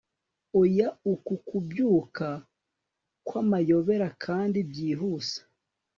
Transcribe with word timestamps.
Oya 0.61 0.87
Uku 1.13 1.33
kubyuka 1.47 2.27
kwamayobera 3.27 4.07
kandi 4.23 4.57
byihuse 4.69 5.37